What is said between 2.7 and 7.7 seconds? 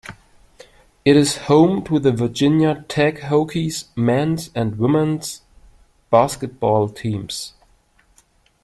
Tech Hokies men's and women's basketball teams.